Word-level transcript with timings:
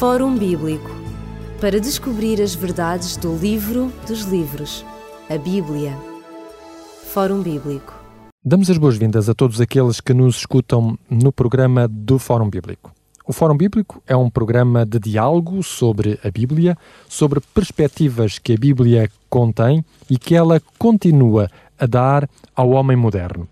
Fórum 0.00 0.34
Bíblico 0.34 0.88
para 1.60 1.78
descobrir 1.78 2.40
as 2.40 2.54
verdades 2.54 3.18
do 3.18 3.36
livro 3.36 3.92
dos 4.08 4.22
livros, 4.22 4.82
a 5.28 5.36
Bíblia. 5.36 5.94
Fórum 7.12 7.42
Bíblico. 7.42 7.92
Damos 8.42 8.70
as 8.70 8.78
boas-vindas 8.78 9.28
a 9.28 9.34
todos 9.34 9.60
aqueles 9.60 10.00
que 10.00 10.14
nos 10.14 10.38
escutam 10.38 10.98
no 11.10 11.30
programa 11.30 11.86
do 11.86 12.18
Fórum 12.18 12.48
Bíblico. 12.48 12.90
O 13.26 13.32
Fórum 13.34 13.54
Bíblico 13.54 14.02
é 14.06 14.16
um 14.16 14.30
programa 14.30 14.86
de 14.86 14.98
diálogo 14.98 15.62
sobre 15.62 16.18
a 16.24 16.30
Bíblia, 16.30 16.78
sobre 17.06 17.38
perspectivas 17.52 18.38
que 18.38 18.54
a 18.54 18.56
Bíblia 18.56 19.10
contém 19.28 19.84
e 20.08 20.16
que 20.16 20.34
ela 20.34 20.62
continua 20.78 21.50
a 21.78 21.84
dar 21.84 22.26
ao 22.56 22.70
homem 22.70 22.96
moderno. 22.96 23.46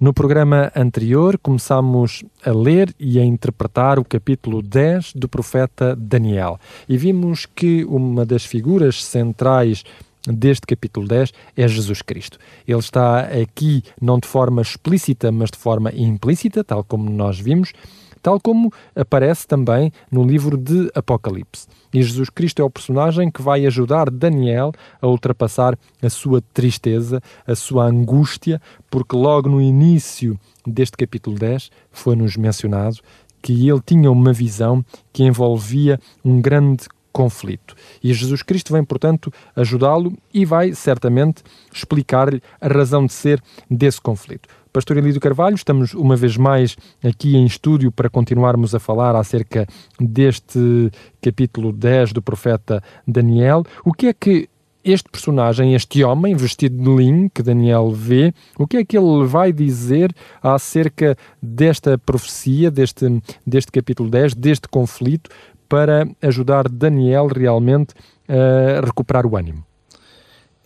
No 0.00 0.12
programa 0.12 0.70
anterior, 0.76 1.36
começámos 1.38 2.22
a 2.46 2.52
ler 2.52 2.94
e 3.00 3.18
a 3.18 3.24
interpretar 3.24 3.98
o 3.98 4.04
capítulo 4.04 4.62
10 4.62 5.14
do 5.14 5.28
profeta 5.28 5.96
Daniel 5.96 6.60
e 6.88 6.96
vimos 6.96 7.46
que 7.46 7.84
uma 7.84 8.24
das 8.24 8.44
figuras 8.44 9.02
centrais 9.02 9.82
deste 10.24 10.68
capítulo 10.68 11.08
10 11.08 11.32
é 11.56 11.66
Jesus 11.66 12.00
Cristo. 12.00 12.38
Ele 12.66 12.78
está 12.78 13.22
aqui 13.22 13.82
não 14.00 14.20
de 14.20 14.28
forma 14.28 14.62
explícita, 14.62 15.32
mas 15.32 15.50
de 15.50 15.58
forma 15.58 15.90
implícita, 15.92 16.62
tal 16.62 16.84
como 16.84 17.10
nós 17.10 17.40
vimos, 17.40 17.72
tal 18.18 18.40
como 18.40 18.72
aparece 18.94 19.46
também 19.46 19.92
no 20.10 20.24
livro 20.24 20.56
de 20.56 20.90
Apocalipse. 20.94 21.66
E 21.92 22.02
Jesus 22.02 22.28
Cristo 22.28 22.60
é 22.60 22.64
o 22.64 22.70
personagem 22.70 23.30
que 23.30 23.42
vai 23.42 23.64
ajudar 23.66 24.10
Daniel 24.10 24.72
a 25.00 25.06
ultrapassar 25.06 25.78
a 26.02 26.10
sua 26.10 26.42
tristeza, 26.52 27.22
a 27.46 27.54
sua 27.54 27.84
angústia, 27.84 28.60
porque 28.90 29.16
logo 29.16 29.48
no 29.48 29.60
início 29.60 30.38
deste 30.66 30.96
capítulo 30.96 31.38
10 31.38 31.70
foi-nos 31.90 32.36
mencionado 32.36 32.98
que 33.40 33.68
ele 33.68 33.80
tinha 33.84 34.10
uma 34.10 34.32
visão 34.32 34.84
que 35.12 35.24
envolvia 35.24 35.98
um 36.24 36.40
grande 36.40 36.86
conflito. 37.12 37.74
E 38.02 38.12
Jesus 38.12 38.42
Cristo 38.42 38.72
vem, 38.72 38.84
portanto, 38.84 39.32
ajudá-lo 39.56 40.16
e 40.32 40.44
vai 40.44 40.72
certamente 40.74 41.42
explicar-lhe 41.72 42.42
a 42.60 42.68
razão 42.68 43.06
de 43.06 43.12
ser 43.12 43.42
desse 43.68 44.00
conflito. 44.00 44.48
Pastor 44.72 44.96
Elídio 44.96 45.20
Carvalho, 45.20 45.54
estamos 45.54 45.94
uma 45.94 46.16
vez 46.16 46.36
mais 46.36 46.76
aqui 47.02 47.36
em 47.36 47.46
estúdio 47.46 47.90
para 47.90 48.10
continuarmos 48.10 48.74
a 48.74 48.78
falar 48.78 49.16
acerca 49.16 49.66
deste 49.98 50.90
capítulo 51.20 51.72
10 51.72 52.12
do 52.12 52.22
profeta 52.22 52.82
Daniel. 53.06 53.64
O 53.84 53.92
que 53.92 54.08
é 54.08 54.12
que 54.12 54.48
este 54.84 55.08
personagem, 55.10 55.74
este 55.74 56.04
homem 56.04 56.34
vestido 56.34 56.82
de 56.82 56.96
linho 56.96 57.30
que 57.30 57.42
Daniel 57.42 57.90
vê, 57.90 58.32
o 58.58 58.66
que 58.66 58.78
é 58.78 58.84
que 58.84 58.96
ele 58.96 59.26
vai 59.26 59.52
dizer 59.52 60.14
acerca 60.42 61.16
desta 61.42 61.98
profecia, 61.98 62.70
deste, 62.70 63.22
deste 63.46 63.72
capítulo 63.72 64.10
10, 64.10 64.34
deste 64.34 64.68
conflito, 64.68 65.30
para 65.68 66.08
ajudar 66.22 66.68
Daniel 66.68 67.26
realmente 67.26 67.94
a 68.28 68.84
recuperar 68.84 69.26
o 69.26 69.36
ânimo? 69.36 69.67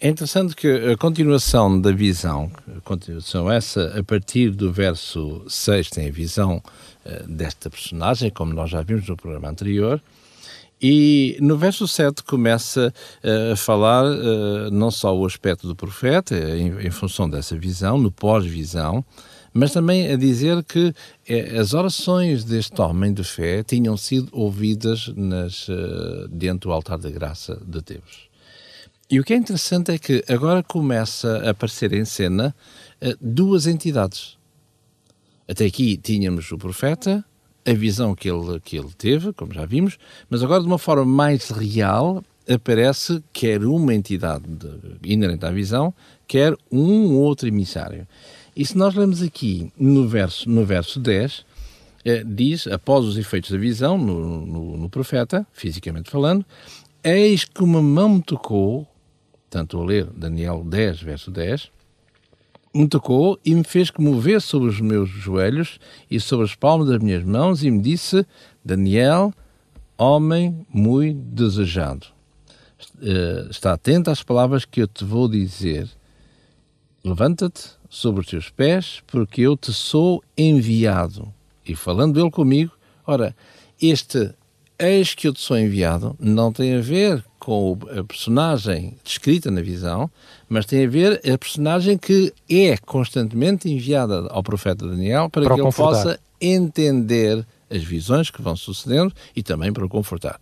É 0.05 0.09
interessante 0.09 0.57
que 0.57 0.67
a 0.67 0.97
continuação 0.97 1.81
da 1.81 1.93
visão, 1.93 2.51
a 2.77 2.81
continuação 2.81 3.49
essa, 3.49 3.97
a 3.97 4.03
partir 4.03 4.51
do 4.51 4.73
verso 4.73 5.45
6, 5.47 5.91
tem 5.91 6.09
a 6.09 6.11
visão 6.11 6.61
uh, 7.07 7.29
desta 7.29 7.71
personagem, 7.71 8.29
como 8.29 8.53
nós 8.53 8.69
já 8.69 8.83
vimos 8.83 9.07
no 9.07 9.17
programa 9.17 9.49
anterior, 9.49 10.03
e 10.83 11.39
no 11.41 11.57
verso 11.57 11.87
7 11.87 12.25
começa 12.25 12.93
uh, 13.23 13.53
a 13.53 13.57
falar 13.57 14.05
uh, 14.05 14.73
não 14.73 14.91
só 14.91 15.17
o 15.17 15.25
aspecto 15.25 15.69
do 15.69 15.77
profeta, 15.77 16.37
em, 16.37 16.85
em 16.85 16.91
função 16.91 17.31
dessa 17.31 17.57
visão, 17.57 17.97
no 17.97 18.11
pós-visão, 18.11 19.05
mas 19.55 19.73
também 19.73 20.11
a 20.11 20.17
dizer 20.17 20.65
que 20.65 20.93
as 21.57 21.75
orações 21.75 22.43
deste 22.43 22.81
homem 22.81 23.15
de 23.15 23.23
fé 23.23 23.63
tinham 23.63 23.97
sido 23.97 24.31
ouvidas 24.33 25.13
nas, 25.15 25.69
dentro 26.29 26.71
do 26.71 26.73
altar 26.73 26.99
da 26.99 27.11
graça 27.11 27.57
de 27.65 27.81
Deus. 27.83 28.32
E 29.13 29.21
o 29.21 29.25
que 29.25 29.35
é 29.35 29.37
interessante 29.37 29.91
é 29.91 29.99
que 29.99 30.25
agora 30.27 30.63
começa 30.63 31.43
a 31.45 31.51
aparecer 31.51 31.93
em 31.93 32.03
cena 32.03 32.57
uh, 33.03 33.15
duas 33.21 33.67
entidades. 33.67 34.39
Até 35.47 35.67
aqui 35.67 35.99
tínhamos 35.99 36.51
o 36.51 36.57
profeta, 36.57 37.23
a 37.67 37.75
visão 37.75 38.15
que 38.15 38.31
ele, 38.31 38.59
que 38.61 38.79
ele 38.79 38.89
teve, 38.97 39.35
como 39.35 39.53
já 39.53 39.67
vimos, 39.67 39.99
mas 40.31 40.43
agora 40.43 40.63
de 40.63 40.67
uma 40.67 40.79
forma 40.79 41.05
mais 41.05 41.51
real 41.51 42.25
aparece 42.49 43.23
quer 43.35 43.63
uma 43.67 43.95
entidade 43.95 44.45
de, 44.47 44.71
inerente 45.05 45.45
à 45.45 45.51
visão, 45.51 45.93
quer 46.27 46.57
um 46.71 47.15
outro 47.15 47.47
emissário. 47.47 48.09
E 48.57 48.65
se 48.65 48.79
nós 48.79 48.95
lemos 48.95 49.21
aqui 49.21 49.71
no 49.77 50.09
verso, 50.09 50.49
no 50.49 50.65
verso 50.65 50.99
10, 50.99 51.45
eh, 52.07 52.25
diz, 52.25 52.67
após 52.67 53.05
os 53.05 53.19
efeitos 53.19 53.51
da 53.51 53.59
visão, 53.59 53.99
no, 53.99 54.47
no, 54.47 54.77
no 54.79 54.89
profeta, 54.89 55.47
fisicamente 55.53 56.11
falando, 56.11 56.47
eis 57.05 57.45
que 57.45 57.63
uma 57.63 57.83
mão 57.83 58.09
me 58.09 58.23
tocou 58.23 58.89
tanto 59.53 59.79
a 59.79 59.85
ler 59.85 60.07
Daniel 60.07 60.65
10, 60.65 61.03
verso 61.03 61.31
10, 61.31 61.71
me 62.75 62.89
tocou 62.89 63.39
e 63.45 63.55
me 63.55 63.63
fez 63.63 63.91
comover 63.91 64.41
sobre 64.41 64.71
os 64.71 64.81
meus 64.81 65.11
joelhos 65.11 65.79
e 66.11 66.19
sobre 66.19 66.47
as 66.47 66.55
palmas 66.55 66.89
das 66.89 66.99
minhas 67.01 67.23
mãos 67.23 67.63
e 67.63 67.71
me 67.71 67.83
disse: 67.83 68.27
Daniel, 68.65 69.31
homem 69.99 70.67
muito 70.73 71.21
desejado, 71.21 72.07
eh, 73.03 73.47
está 73.51 73.75
atento 73.75 74.11
às 74.11 74.23
palavras 74.23 74.65
que 74.65 74.81
eu 74.81 74.89
te 74.89 75.05
vou 75.05 75.29
dizer. 75.29 75.87
Levanta-te 77.05 77.73
sobre 77.91 78.23
os 78.23 78.27
teus 78.27 78.49
pés, 78.49 79.03
porque 79.07 79.43
eu 79.43 79.55
te 79.55 79.71
sou 79.71 80.25
enviado. 80.39 81.31
E 81.67 81.77
falando 81.77 82.19
ele 82.19 82.31
comigo, 82.31 82.73
ora, 83.07 83.37
este 83.81 84.33
eis 84.79 85.15
que 85.15 85.29
eu 85.29 85.35
te 85.35 85.41
sou 85.41 85.59
enviado 85.59 86.17
não 86.19 86.53
tem 86.53 86.75
a 86.75 86.81
ver 86.81 87.23
com 87.43 87.77
a 87.91 88.05
personagem 88.05 88.95
descrita 89.03 89.51
na 89.51 89.61
visão, 89.61 90.09
mas 90.49 90.65
tem 90.65 90.85
a 90.87 90.89
ver 90.89 91.21
a 91.29 91.37
personagem 91.37 91.99
que 91.99 92.33
é 92.49 92.77
constantemente 92.77 93.69
enviada 93.69 94.29
ao 94.31 94.45
profeta 94.45 94.87
Daniel 94.87 95.29
para, 95.29 95.43
para 95.43 95.57
que 95.57 95.61
ele 95.61 95.73
possa 95.73 96.21
entender 96.41 97.45
as 97.69 97.83
visões 97.83 98.31
que 98.31 98.41
vão 98.41 98.55
sucedendo 98.55 99.13
e 99.35 99.43
também 99.43 99.73
para 99.73 99.85
o 99.85 99.89
confortar. 99.89 100.39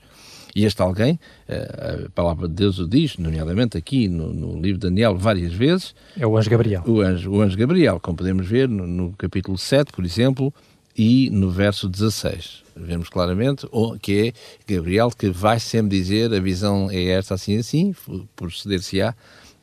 E 0.54 0.66
este 0.66 0.82
alguém, 0.82 1.18
eh, 1.48 2.04
a 2.06 2.10
palavra 2.10 2.46
de 2.46 2.52
Deus 2.52 2.78
o 2.78 2.86
diz, 2.86 3.16
nomeadamente 3.16 3.78
aqui 3.78 4.06
no, 4.06 4.34
no, 4.34 4.60
livro 4.60 4.78
de 4.78 4.88
Daniel, 4.88 5.16
várias 5.16 5.54
vezes. 5.54 5.94
É 6.18 6.26
o 6.26 6.36
anjo 6.36 6.50
Gabriel. 6.50 6.82
O 6.86 7.00
anjo, 7.00 7.30
o 7.30 7.40
anjo 7.40 7.56
Gabriel, 7.56 7.98
como 7.98 8.18
podemos 8.18 8.46
ver 8.46 8.68
no, 8.68 8.86
no 8.86 9.12
capítulo 9.12 9.56
7, 9.56 9.90
por 9.90 10.04
exemplo, 10.04 10.52
e 11.00 11.30
no 11.30 11.50
verso 11.50 11.88
16. 11.88 12.62
Vemos 12.76 13.08
claramente 13.08 13.66
que 14.02 14.34
é 14.68 14.74
Gabriel 14.74 15.10
que 15.10 15.30
vai 15.30 15.58
sempre 15.58 15.96
dizer 15.96 16.30
a 16.34 16.38
visão 16.38 16.90
é 16.90 17.04
esta, 17.04 17.32
assim, 17.32 17.56
assim, 17.56 17.94
proceder-se-á 18.36 19.14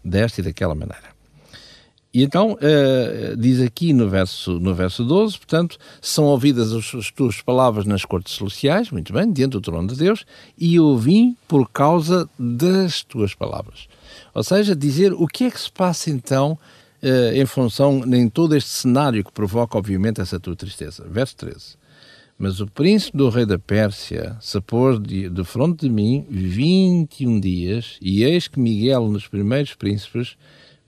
desta 0.03 0.41
e 0.41 0.43
daquela 0.43 0.73
maneira. 0.73 1.15
E 2.11 2.23
então, 2.23 2.53
uh, 2.53 3.37
diz 3.37 3.61
aqui 3.61 3.93
no 3.93 4.09
verso, 4.09 4.59
no 4.59 4.73
verso 4.73 5.03
12, 5.03 5.37
portanto, 5.37 5.77
são 6.01 6.25
ouvidas 6.25 6.73
as, 6.73 6.95
as, 6.95 7.11
tuas 7.11 7.39
palavras 7.39 7.85
nas 7.85 8.03
cortes 8.03 8.35
celestiais, 8.35 8.89
muito 8.89 9.13
bem, 9.13 9.31
diante 9.31 9.51
do 9.51 9.61
trono 9.61 9.87
de 9.89 9.95
Deus, 9.95 10.25
e 10.57 10.73
eu 10.73 10.97
vim 10.97 11.37
por 11.47 11.69
causa 11.69 12.27
das 12.39 13.03
tuas 13.03 13.35
palavras. 13.35 13.87
Ou 14.33 14.43
seja, 14.43 14.75
dizer 14.75 15.13
o 15.13 15.27
que 15.27 15.43
é 15.43 15.51
que 15.51 15.61
se 15.61 15.71
passa 15.71 16.09
então 16.09 16.57
em 17.33 17.45
função 17.45 18.03
em 18.13 18.29
todo 18.29 18.55
este 18.55 18.69
cenário 18.69 19.23
que 19.23 19.31
provoca, 19.31 19.77
obviamente, 19.77 20.21
essa 20.21 20.39
tua 20.39 20.55
tristeza. 20.55 21.05
Verso 21.09 21.35
13. 21.37 21.77
Mas 22.37 22.59
o 22.59 22.67
príncipe 22.67 23.17
do 23.17 23.29
rei 23.29 23.45
da 23.45 23.57
Pérsia 23.57 24.37
se 24.39 24.61
pôs 24.61 25.01
de, 25.01 25.27
de 25.27 25.43
fronte 25.43 25.87
de 25.87 25.89
mim 25.89 26.25
21 26.29 27.39
dias, 27.39 27.97
e 27.99 28.23
eis 28.23 28.47
que 28.47 28.59
Miguel, 28.59 29.09
nos 29.09 29.27
primeiros 29.27 29.73
príncipes, 29.73 30.37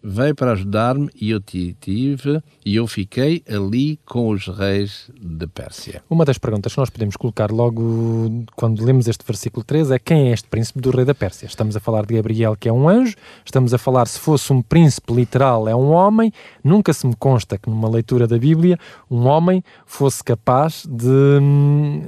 veio 0.02 0.34
para 0.34 0.54
ajudar-me 0.54 1.10
e 1.20 1.32
eu 1.32 1.42
tive 1.42 2.42
e 2.66 2.76
eu 2.76 2.88
fiquei 2.88 3.44
ali 3.50 4.00
com 4.06 4.30
os 4.30 4.48
reis 4.48 5.10
de 5.20 5.48
Pérsia. 5.48 6.02
Uma 6.10 6.26
das 6.26 6.38
perguntas 6.38 6.74
que 6.74 6.80
nós 6.80 6.90
podemos 6.90 7.16
colocar 7.18 7.52
logo 7.52 8.46
quando 8.56 8.84
lemos 8.84 9.08
este 9.08 9.26
versículo 9.26 9.64
3 9.64 9.92
é 9.92 10.00
quem 10.00 10.30
é 10.30 10.34
este 10.34 10.48
príncipe 10.48 10.80
do 10.80 10.92
rei 10.92 11.06
da 11.06 11.14
Pérsia? 11.14 11.46
Estamos 11.46 11.76
a 11.76 11.80
falar 11.80 12.06
de 12.06 12.16
Gabriel, 12.16 12.56
que 12.56 12.70
é 12.70 12.74
um 12.74 12.88
anjo, 12.88 13.16
estamos 13.46 13.74
a 13.74 13.78
falar 13.78 14.08
se 14.08 14.20
fosse 14.20 14.52
um 14.54 14.62
príncipe 14.62 15.14
literal, 15.14 15.68
é 15.68 15.76
um 15.76 15.92
homem. 15.92 16.32
Nunca 16.64 16.94
se 16.94 17.06
me 17.06 17.16
consta 17.16 17.58
que 17.58 17.70
numa 17.70 17.90
leitura 17.90 18.28
da 18.28 18.38
Bíblia 18.38 18.78
um 19.10 19.28
homem 19.28 19.64
fosse 19.86 20.24
capaz 20.24 20.86
de 20.86 21.08
hum, 21.08 22.02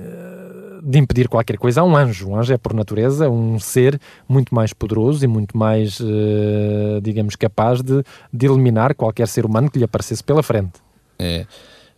de 0.82 0.98
impedir 1.00 1.28
qualquer 1.28 1.58
coisa 1.58 1.82
a 1.82 1.84
um 1.84 1.96
anjo. 1.96 2.30
Um 2.30 2.36
anjo 2.38 2.54
é, 2.54 2.58
por 2.58 2.74
natureza, 2.74 3.30
um 3.30 3.60
ser 3.60 4.00
muito 4.28 4.54
mais 4.54 4.74
poderoso 4.74 5.24
e 5.24 5.28
muito 5.28 5.58
mais, 5.58 6.00
uh, 6.00 7.00
digamos, 7.02 7.36
capaz 7.36 7.82
de, 7.82 8.04
de 8.34 8.46
eliminar 8.46 8.96
qualquer 8.96 9.28
ser 9.28 9.46
humano 9.46 9.70
que 9.70 9.78
lhe 9.78 9.86
aparecesse 9.86 10.24
pela 10.24 10.42
frente. 10.42 10.74
É, 11.20 11.46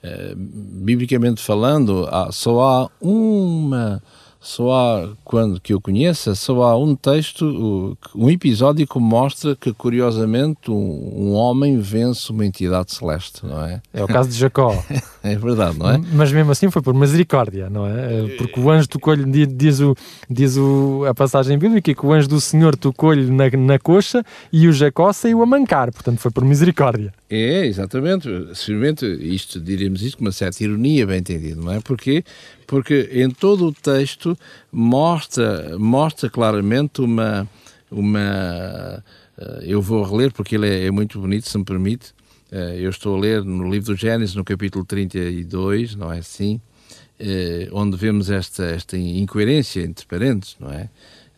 é 0.01 0.33
biblicamente 0.35 1.41
falando, 1.41 2.07
só 2.31 2.61
há 2.61 2.89
uma 3.01 4.01
só 4.43 4.73
há, 4.73 5.09
quando 5.23 5.59
que 5.59 5.71
eu 5.71 5.79
conheça, 5.79 6.35
só 6.35 6.63
há 6.63 6.77
um 6.77 6.95
texto, 6.95 7.97
um 8.13 8.29
episódio 8.29 8.85
que 8.85 8.99
mostra 8.99 9.55
que, 9.55 9.71
curiosamente, 9.71 10.69
um, 10.69 11.13
um, 11.15 11.33
homem 11.33 11.79
vence 11.79 12.29
uma 12.29 12.45
entidade 12.45 12.93
celeste, 12.93 13.45
não 13.45 13.65
é? 13.65 13.81
É 13.93 14.03
o 14.03 14.07
caso 14.07 14.27
de 14.29 14.35
Jacó. 14.35 14.83
é 15.23 15.35
verdade, 15.37 15.79
não 15.79 15.89
é? 15.89 15.97
Mas 16.11 16.29
mesmo 16.33 16.51
assim 16.51 16.69
foi 16.69 16.81
por 16.81 16.93
misericórdia, 16.93 17.69
não 17.69 17.87
é? 17.87 18.35
Porque 18.37 18.59
o 18.59 18.69
anjo 18.69 18.89
tocou-lhe, 18.89 19.45
diz, 19.45 19.79
o, 19.79 19.95
diz 20.29 20.57
o, 20.57 21.05
a 21.07 21.13
passagem 21.13 21.57
bíblica, 21.57 21.93
que 21.93 22.05
o 22.05 22.11
anjo 22.11 22.27
do 22.27 22.41
Senhor 22.41 22.75
tocou-lhe 22.75 23.31
na, 23.31 23.49
na 23.49 23.79
coxa 23.79 24.25
e 24.51 24.67
o 24.67 24.73
Jacó 24.73 25.13
saiu 25.13 25.41
a 25.41 25.45
mancar, 25.45 25.89
portanto 25.93 26.19
foi 26.19 26.31
por 26.31 26.43
misericórdia. 26.43 27.13
É, 27.29 27.65
exatamente. 27.65 28.27
Simplesmente, 28.53 29.05
isto, 29.05 29.59
diríamos 29.59 30.01
isto 30.01 30.17
com 30.17 30.25
uma 30.25 30.33
certa 30.33 30.61
ironia, 30.63 31.07
bem 31.07 31.19
entendido, 31.19 31.63
não 31.63 31.71
é? 31.71 31.79
Porquê? 31.79 32.25
Porque 32.67 33.09
em 33.11 33.29
todo 33.29 33.67
o 33.67 33.73
texto 33.73 34.37
mostra, 34.71 35.77
mostra 35.77 36.29
claramente 36.29 37.01
uma, 37.01 37.47
uma. 37.91 39.03
Eh, 39.37 39.63
eu 39.63 39.81
vou 39.81 40.03
reler 40.03 40.31
porque 40.31 40.55
ele 40.55 40.67
é, 40.67 40.85
é 40.85 40.91
muito 40.91 41.19
bonito, 41.19 41.47
se 41.47 41.57
me 41.57 41.63
permite. 41.63 42.13
Eh, 42.51 42.79
eu 42.79 42.89
estou 42.89 43.15
a 43.15 43.19
ler 43.19 43.43
no 43.43 43.69
livro 43.69 43.93
do 43.93 43.99
Gênesis, 43.99 44.35
no 44.35 44.43
capítulo 44.43 44.85
32, 44.85 45.95
não 45.95 46.11
é 46.11 46.19
assim? 46.19 46.59
Eh, 47.19 47.69
onde 47.71 47.97
vemos 47.97 48.29
esta, 48.29 48.65
esta 48.65 48.97
incoerência 48.97 49.81
entre 49.81 50.05
parentes, 50.05 50.55
não 50.59 50.71
é? 50.71 50.89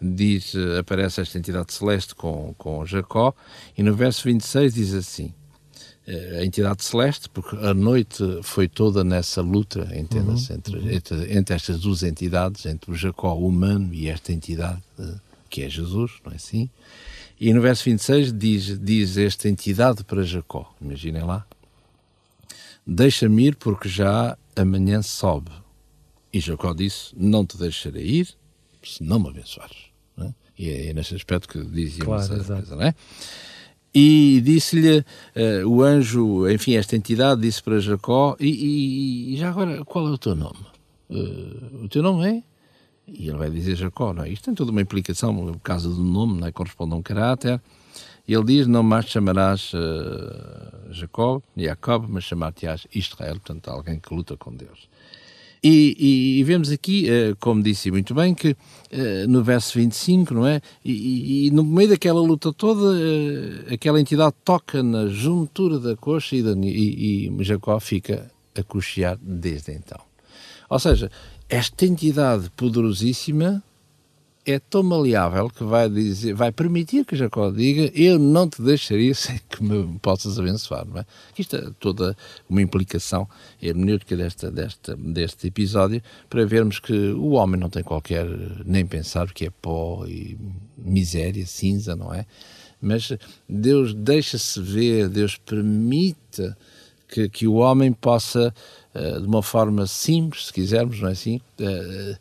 Diz, 0.01 0.53
aparece 0.77 1.21
esta 1.21 1.37
entidade 1.37 1.73
celeste 1.73 2.13
com, 2.15 2.53
com 2.57 2.85
Jacó, 2.85 3.33
e 3.77 3.81
no 3.81 3.95
verso 3.95 4.25
26 4.25 4.73
diz 4.73 4.93
assim: 4.93 5.33
a 6.07 6.45
entidade 6.45 6.83
celeste, 6.83 7.27
porque 7.29 7.55
a 7.55 7.73
noite 7.73 8.23
foi 8.43 8.67
toda 8.67 9.03
nessa 9.03 9.41
luta, 9.41 9.89
entenda-se, 9.95 10.51
uhum, 10.51 10.57
entre, 10.57 10.77
uhum. 10.77 10.89
entre, 10.89 11.37
entre, 11.37 11.55
estas 11.55 11.79
duas 11.79 12.03
entidades, 12.03 12.65
entre 12.65 12.91
o 12.91 12.95
Jacó 12.95 13.33
humano 13.35 13.91
e 13.93 14.07
esta 14.07 14.31
entidade 14.31 14.81
uh, 14.99 15.19
que 15.49 15.63
é 15.63 15.69
Jesus, 15.69 16.11
não 16.23 16.31
é 16.31 16.35
assim? 16.35 16.69
E 17.39 17.53
no 17.53 17.61
verso 17.61 17.85
26 17.85 18.33
diz, 18.33 18.79
diz 18.79 19.17
esta 19.17 19.49
entidade 19.49 20.03
para 20.03 20.23
Jacó, 20.23 20.73
imaginem 20.79 21.23
lá, 21.23 21.45
deixa-me 22.85 23.47
ir 23.47 23.55
porque 23.55 23.89
já 23.89 24.37
amanhã 24.55 25.01
sobe. 25.01 25.51
E 26.31 26.39
Jacó 26.39 26.73
disse, 26.73 27.13
não 27.15 27.45
te 27.45 27.57
deixarei 27.57 28.05
ir, 28.05 28.29
se 28.83 29.03
não 29.03 29.19
me 29.19 29.29
abençoares. 29.29 29.77
É? 30.19 30.33
E 30.57 30.69
é, 30.69 30.93
nesse 30.93 31.15
aspecto 31.15 31.47
que 31.47 31.63
dizíamos 31.63 32.27
claro, 32.27 32.41
a 32.41 32.45
coisa, 32.45 32.75
não 32.75 32.83
é? 32.83 32.93
E 33.97 34.41
disse-lhe 34.41 34.99
uh, 34.99 35.69
o 35.69 35.81
anjo, 35.81 36.49
enfim, 36.49 36.75
esta 36.75 36.97
entidade 36.97 37.39
disse 37.39 37.63
para 37.63 37.79
Jacó: 37.79 38.35
e, 38.37 38.49
e, 38.49 39.33
e 39.33 39.37
já 39.37 39.47
agora, 39.47 39.85
qual 39.85 40.05
é 40.09 40.11
o 40.11 40.17
teu 40.17 40.35
nome? 40.35 40.65
Uh, 41.09 41.85
o 41.85 41.87
teu 41.87 42.03
nome 42.03 42.27
é? 42.27 42.43
E 43.07 43.29
ele 43.29 43.37
vai 43.37 43.49
dizer 43.49 43.77
Jacó, 43.77 44.13
não 44.13 44.23
é? 44.23 44.29
Isto 44.29 44.45
tem 44.45 44.53
toda 44.53 44.71
uma 44.71 44.81
implicação, 44.81 45.31
no 45.31 45.57
caso 45.59 45.93
do 45.93 46.03
nome, 46.03 46.41
não 46.41 46.47
é? 46.47 46.51
corresponde 46.51 46.93
a 46.93 46.97
um 46.97 47.01
caráter. 47.01 47.61
E 48.27 48.33
ele 48.33 48.43
diz: 48.43 48.67
Não 48.67 48.83
mais 48.83 49.05
chamarás 49.05 49.71
uh, 49.73 50.91
Jacó, 50.91 51.41
Jacob, 51.55 52.05
mas 52.09 52.25
chamar-te-ás 52.25 52.85
Israel, 52.93 53.35
portanto, 53.35 53.69
alguém 53.69 53.97
que 53.97 54.13
luta 54.13 54.35
com 54.35 54.53
Deus. 54.53 54.89
E, 55.67 55.97
e, 55.97 56.39
e, 56.39 56.43
vemos 56.43 56.69
aqui, 56.69 57.07
uh, 57.09 57.35
como 57.39 57.63
disse 57.63 57.89
muito 57.89 58.13
bem, 58.13 58.35
que 58.35 58.51
uh, 58.51 59.27
no 59.27 59.43
verso 59.43 59.79
25, 59.79 60.31
não 60.31 60.45
é? 60.45 60.61
E, 60.83 61.47
e 61.47 61.49
no 61.49 61.63
meio 61.63 61.89
daquela 61.89 62.21
luta 62.21 62.53
toda, 62.53 62.95
uh, 62.95 63.73
aquela 63.73 63.99
entidade 63.99 64.35
toca 64.43 64.83
na 64.83 65.07
juntura 65.07 65.79
da 65.79 65.95
coxa 65.95 66.35
e, 66.35 66.41
e, 67.31 67.43
Jacó 67.43 67.79
fica 67.79 68.31
a 68.55 68.61
cochear 68.61 69.17
desde 69.19 69.71
então. 69.71 69.99
Ou 70.69 70.77
seja, 70.77 71.09
esta 71.49 71.83
entidade 71.83 72.51
poderosíssima 72.51 73.63
é 74.45 74.59
tão 74.59 74.83
maleável 74.83 75.49
que 75.49 75.63
vai, 75.63 75.89
dizer, 75.89 76.33
vai 76.33 76.51
permitir 76.51 77.03
que 77.03 77.15
Jacó 77.15 77.49
diga: 77.49 77.91
Eu 77.95 78.19
não 78.19 78.47
te 78.47 78.61
deixaria 78.61 79.13
sem 79.15 79.39
que 79.49 79.63
me 79.63 79.97
possas 79.99 80.37
abençoar. 80.37 80.85
Não 80.85 80.99
é? 80.99 81.05
Isto 81.37 81.55
é 81.55 81.69
toda 81.79 82.15
uma 82.47 82.61
implicação 82.61 83.27
hermenêutica 83.61 84.15
desta, 84.15 84.51
desta, 84.51 84.95
deste 84.95 85.47
episódio 85.47 86.01
para 86.29 86.45
vermos 86.45 86.79
que 86.79 86.93
o 86.93 87.31
homem 87.31 87.59
não 87.59 87.69
tem 87.69 87.83
qualquer, 87.83 88.25
nem 88.65 88.85
pensar 88.85 89.33
que 89.33 89.45
é 89.45 89.49
pó 89.49 90.05
e 90.07 90.37
miséria, 90.77 91.45
cinza, 91.47 91.95
não 91.95 92.13
é? 92.13 92.25
Mas 92.79 93.11
Deus 93.49 93.93
deixa-se 93.93 94.61
ver, 94.61 95.09
Deus 95.09 95.37
permite 95.37 96.53
que, 97.07 97.29
que 97.29 97.47
o 97.47 97.55
homem 97.55 97.91
possa, 97.91 98.53
uh, 98.93 99.21
de 99.21 99.27
uma 99.27 99.43
forma 99.43 99.87
simples, 99.87 100.47
se 100.47 100.53
quisermos, 100.53 100.99
não 100.99 101.09
é 101.09 101.11
assim? 101.11 101.39
Uh, 101.59 102.17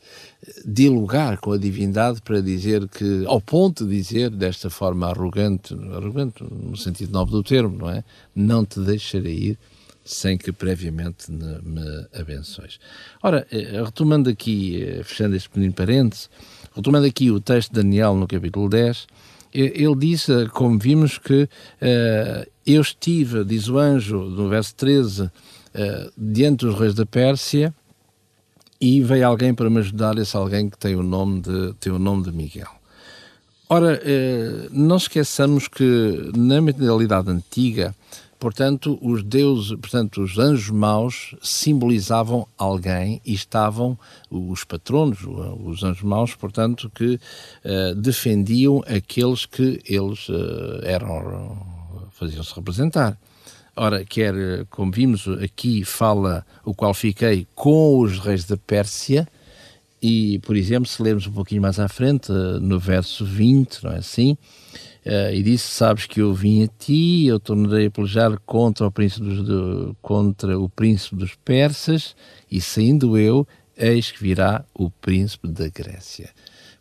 dialogar 0.64 1.38
com 1.38 1.52
a 1.52 1.58
divindade 1.58 2.20
para 2.22 2.40
dizer 2.40 2.88
que, 2.88 3.24
ao 3.26 3.40
ponto 3.40 3.86
de 3.86 3.96
dizer 3.96 4.30
desta 4.30 4.68
forma 4.68 5.08
arrogante, 5.08 5.74
arrogante 5.74 6.42
no 6.44 6.76
sentido 6.76 7.12
nobre 7.12 7.32
do 7.32 7.42
termo, 7.42 7.78
não 7.78 7.90
é? 7.90 8.04
Não 8.34 8.64
te 8.64 8.80
deixarei 8.80 9.34
ir 9.34 9.58
sem 10.04 10.36
que 10.36 10.52
previamente 10.52 11.32
me 11.32 12.06
abençoes. 12.12 12.78
Ora, 13.22 13.46
eh, 13.50 13.82
retomando 13.82 14.28
aqui, 14.28 14.82
eh, 14.82 15.02
fechando 15.02 15.34
este 15.34 15.48
pequeno 15.48 15.72
parênteses, 15.72 16.28
retomando 16.74 17.06
aqui 17.06 17.30
o 17.30 17.40
texto 17.40 17.70
de 17.70 17.82
Daniel 17.82 18.14
no 18.14 18.26
capítulo 18.26 18.68
10, 18.68 19.06
ele 19.52 19.96
diz, 19.96 20.28
eh, 20.28 20.46
como 20.52 20.78
vimos, 20.78 21.16
que 21.16 21.48
eu 22.66 22.80
estive, 22.80 23.44
diz 23.44 23.68
o 23.68 23.78
anjo, 23.78 24.18
no 24.18 24.48
verso 24.48 24.74
13, 24.74 25.22
uh, 25.24 25.30
diante 26.16 26.64
dos 26.66 26.78
reis 26.78 26.94
da 26.94 27.04
Pérsia, 27.06 27.74
e 28.80 29.00
veio 29.02 29.26
alguém 29.26 29.54
para 29.54 29.70
me 29.70 29.78
ajudar, 29.78 30.18
esse 30.18 30.36
alguém 30.36 30.68
que 30.68 30.78
tem 30.78 30.94
o 30.94 31.02
nome 31.02 31.40
de, 31.40 31.74
tem 31.80 31.92
o 31.92 31.98
nome 31.98 32.24
de 32.24 32.32
Miguel. 32.32 32.68
Ora, 33.68 33.98
eh, 34.04 34.68
não 34.70 34.96
esqueçamos 34.96 35.68
que 35.68 36.30
na 36.36 36.60
mentalidade 36.60 37.30
antiga, 37.30 37.94
portanto, 38.38 38.98
os 39.00 39.22
deuses, 39.22 39.70
portanto, 39.70 40.22
os 40.22 40.38
anjos 40.38 40.68
maus 40.68 41.34
simbolizavam 41.40 42.46
alguém 42.58 43.22
e 43.24 43.32
estavam 43.32 43.98
os 44.30 44.64
patronos, 44.64 45.20
os 45.64 45.82
anjos 45.82 46.02
maus, 46.02 46.34
portanto, 46.34 46.92
que 46.94 47.18
eh, 47.64 47.94
defendiam 47.94 48.84
aqueles 48.86 49.46
que 49.46 49.80
eles 49.86 50.26
eh, 50.28 50.92
eram 50.92 51.73
faziam-se 52.24 52.54
representar. 52.54 53.18
Ora, 53.76 54.04
quer, 54.04 54.34
como 54.70 54.92
vimos 54.92 55.26
aqui, 55.42 55.84
fala 55.84 56.46
o 56.64 56.72
qual 56.72 56.94
fiquei 56.94 57.46
com 57.54 57.98
os 57.98 58.18
reis 58.18 58.44
da 58.44 58.56
Pérsia, 58.56 59.26
e, 60.06 60.38
por 60.40 60.54
exemplo, 60.54 60.86
se 60.86 61.02
lermos 61.02 61.26
um 61.26 61.32
pouquinho 61.32 61.62
mais 61.62 61.80
à 61.80 61.88
frente, 61.88 62.30
no 62.30 62.78
verso 62.78 63.24
20, 63.24 63.84
não 63.84 63.92
é 63.92 63.96
assim? 63.96 64.36
Uh, 65.04 65.32
e 65.32 65.42
disse: 65.42 65.66
Sabes 65.68 66.06
que 66.06 66.20
eu 66.20 66.34
vim 66.34 66.62
a 66.62 66.68
ti, 66.78 67.24
eu 67.26 67.40
tornarei 67.40 67.86
a 67.86 67.90
pelejar 67.90 68.38
contra 68.44 68.86
o 68.86 68.90
príncipe 68.90 69.24
dos, 69.24 69.96
contra 70.02 70.58
o 70.58 70.68
príncipe 70.68 71.16
dos 71.16 71.34
persas, 71.36 72.14
e 72.50 72.60
saindo 72.60 73.16
eu, 73.16 73.48
eis 73.76 74.10
que 74.10 74.22
virá 74.22 74.64
o 74.74 74.90
príncipe 74.90 75.48
da 75.48 75.68
Grécia. 75.68 76.30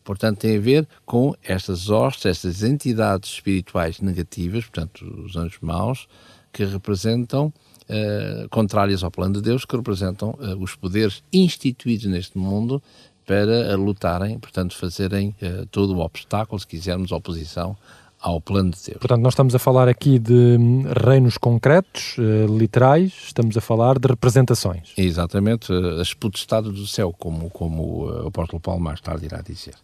Portanto, 0.04 0.40
tem 0.40 0.58
a 0.58 0.60
ver 0.60 0.88
com 1.06 1.34
estas 1.44 1.90
hostes, 1.90 2.26
estas 2.26 2.64
entidades 2.64 3.32
espirituais 3.32 4.00
negativas, 4.00 4.66
portanto, 4.66 5.06
os 5.26 5.36
anjos 5.36 5.60
maus, 5.62 6.08
que 6.52 6.66
representam, 6.66 7.48
uh, 7.48 8.50
contrárias 8.50 9.04
ao 9.04 9.12
plano 9.12 9.36
de 9.36 9.42
Deus, 9.42 9.66
que 9.66 9.76
representam 9.76 10.32
uh, 10.32 10.62
os 10.62 10.76
poderes 10.76 11.24
instituídos 11.32 12.06
neste 12.06 12.38
mundo 12.38 12.82
para 13.26 13.76
lutarem, 13.76 14.38
portanto, 14.38 14.76
fazerem 14.76 15.36
uh, 15.42 15.66
todo 15.68 15.96
o 15.96 16.00
obstáculo, 16.00 16.60
se 16.60 16.68
quisermos, 16.68 17.12
oposição 17.12 17.78
ao 18.24 18.40
plano 18.40 18.72
de 18.72 18.78
Deus. 18.86 18.98
Portanto, 18.98 19.22
nós 19.22 19.34
estamos 19.34 19.54
a 19.54 19.60
falar 19.60 19.90
aqui 19.90 20.18
de 20.18 20.58
hum, 20.58 20.86
reinos 21.06 21.38
concretos, 21.38 22.18
uh, 22.18 22.58
literais, 22.58 23.12
estamos 23.26 23.58
a 23.58 23.62
falar 23.62 24.00
de 24.00 24.08
representações. 24.08 24.94
Exatamente, 24.98 25.72
uh, 25.74 26.00
as 26.00 26.14
potestades 26.14 26.72
do 26.72 26.88
céu, 26.88 27.14
como, 27.20 27.50
como 27.50 28.06
uh, 28.06 28.24
o 28.24 28.28
apóstolo 28.28 28.62
Paulo 28.62 28.82
mais 28.82 29.02
tarde 29.02 29.26
irá 29.26 29.42
dizer. 29.42 29.76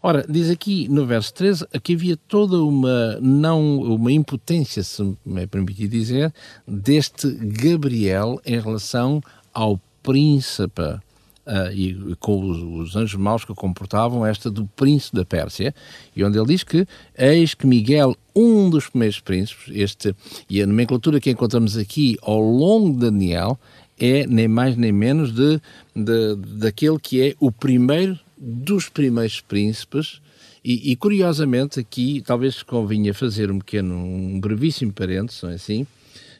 Ora, 0.00 0.24
diz 0.28 0.50
aqui 0.50 0.86
no 0.88 1.04
verso 1.04 1.34
13 1.34 1.66
que 1.82 1.94
havia 1.94 2.16
toda 2.16 2.62
uma, 2.62 3.18
não, 3.20 3.78
uma 3.78 4.12
impotência, 4.12 4.82
se 4.84 5.02
me 5.24 5.42
é 5.42 5.46
permitir 5.46 5.88
dizer, 5.88 6.32
deste 6.68 7.28
Gabriel 7.32 8.38
em 8.46 8.60
relação 8.60 9.20
ao 9.52 9.80
príncipe 10.02 11.00
uh, 11.46 11.72
e 11.72 12.14
com 12.16 12.50
os, 12.50 12.88
os, 12.88 12.96
anjos 12.96 13.18
maus 13.18 13.44
que 13.44 13.54
comportavam 13.54 14.24
esta 14.24 14.50
do 14.50 14.66
príncipe 14.66 15.16
da 15.16 15.24
Pérsia, 15.24 15.74
e 16.14 16.24
onde 16.24 16.38
ele 16.38 16.46
diz 16.46 16.62
que 16.62 16.86
eis 17.16 17.54
que 17.54 17.66
Miguel, 17.66 18.16
um 18.34 18.68
dos 18.70 18.88
primeiros 18.88 19.20
príncipes, 19.20 19.72
este, 19.74 20.14
e 20.48 20.62
a 20.62 20.66
nomenclatura 20.66 21.20
que 21.20 21.30
encontramos 21.30 21.76
aqui 21.76 22.16
ao 22.22 22.40
longo 22.40 22.92
de 22.92 23.10
Daniel, 23.10 23.58
é 23.98 24.26
nem 24.26 24.48
mais 24.48 24.76
nem 24.76 24.92
menos 24.92 25.32
de, 25.32 25.60
de, 25.94 26.36
daquele 26.58 26.98
que 26.98 27.22
é 27.22 27.34
o 27.38 27.52
primeiro 27.52 28.18
dos 28.36 28.88
primeiros 28.88 29.40
príncipes, 29.40 30.20
e, 30.64 30.92
e, 30.92 30.96
curiosamente 30.96 31.78
aqui 31.78 32.22
talvez 32.24 32.62
convinha 32.62 33.12
fazer 33.12 33.50
um 33.50 33.58
pequeno, 33.58 33.94
um 33.94 34.40
brevíssimo 34.40 34.94
parênteses, 34.94 35.44
é 35.44 35.52
assim, 35.52 35.86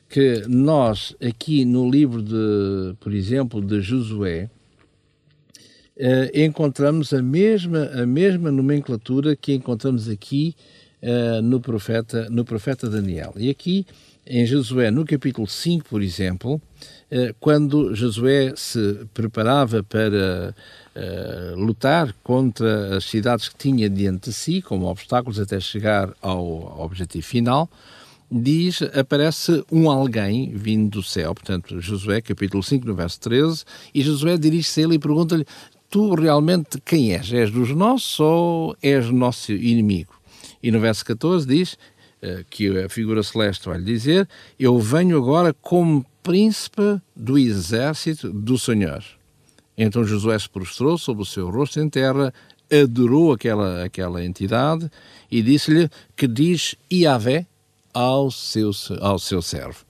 que 0.08 0.44
nós 0.48 1.14
aqui 1.20 1.64
no 1.64 1.90
livro 1.90 2.22
de, 2.22 2.94
por 3.00 3.12
exemplo, 3.12 3.60
de 3.60 3.80
Josué, 3.80 4.48
uh, 5.96 6.38
encontramos 6.38 7.12
a 7.12 7.22
mesma, 7.22 7.90
a 7.94 8.06
mesma 8.06 8.50
nomenclatura 8.50 9.36
que 9.36 9.54
encontramos 9.54 10.08
aqui 10.08 10.54
uh, 11.02 11.42
no, 11.42 11.60
profeta, 11.60 12.28
no 12.30 12.44
profeta 12.44 12.88
Daniel. 12.88 13.34
E 13.36 13.50
aqui 13.50 13.86
em 14.26 14.46
Josué, 14.46 14.90
no 14.90 15.04
capítulo 15.04 15.46
5, 15.46 15.88
por 15.88 16.02
exemplo, 16.02 16.54
uh, 16.54 17.34
quando 17.38 17.94
Josué 17.94 18.52
se 18.56 19.06
preparava 19.12 19.82
para 19.82 20.54
lutar 21.56 22.14
contra 22.22 22.98
as 22.98 23.04
cidades 23.06 23.48
que 23.48 23.56
tinha 23.56 23.90
diante 23.90 24.30
de 24.30 24.32
si, 24.32 24.62
como 24.62 24.86
obstáculos 24.86 25.40
até 25.40 25.58
chegar 25.58 26.14
ao, 26.22 26.80
objetivo 26.80 27.26
final, 27.26 27.68
diz, 28.30 28.82
aparece 28.82 29.64
um 29.70 29.90
alguém 29.90 30.52
vindo 30.54 30.90
do 30.90 31.02
céu, 31.02 31.34
portanto, 31.34 31.80
Josué, 31.80 32.20
capítulo 32.20 32.62
5, 32.62 32.86
no 32.86 32.94
verso 32.94 33.20
13, 33.20 33.64
e 33.94 34.02
Josué 34.02 34.36
dirige-se 34.36 34.80
a 34.80 34.84
ele 34.84 34.94
e 34.94 34.98
pergunta-lhe: 34.98 35.46
Tu 35.94 36.12
realmente 36.16 36.80
quem 36.84 37.12
és? 37.14 37.32
És 37.32 37.52
dos 37.52 37.70
nossos 37.70 38.18
ou 38.18 38.76
és 38.82 39.08
nosso 39.10 39.52
inimigo? 39.52 40.12
E 40.60 40.72
no 40.72 40.80
verso 40.80 41.04
14 41.04 41.46
diz 41.46 41.74
uh, 42.20 42.44
que 42.50 42.66
a 42.82 42.88
figura 42.88 43.22
celeste 43.22 43.68
vai 43.68 43.78
lhe 43.78 43.84
dizer: 43.84 44.28
Eu 44.58 44.80
venho 44.80 45.16
agora 45.16 45.54
como 45.54 46.04
príncipe 46.20 47.00
do 47.14 47.38
exército 47.38 48.32
do 48.32 48.58
Senhor. 48.58 49.04
Então 49.78 50.02
Josué 50.02 50.36
se 50.36 50.48
prostrou 50.48 50.98
sobre 50.98 51.22
o 51.22 51.26
seu 51.26 51.48
rosto 51.48 51.78
em 51.78 51.88
terra, 51.88 52.34
adorou 52.68 53.32
aquela, 53.32 53.84
aquela 53.84 54.24
entidade 54.24 54.90
e 55.30 55.42
disse-lhe 55.42 55.88
que 56.16 56.26
diz 56.26 56.74
Iavé, 56.92 57.46
ao 57.92 58.32
seu, 58.32 58.72
ao 59.00 59.20
seu 59.20 59.40
servo. 59.40 59.84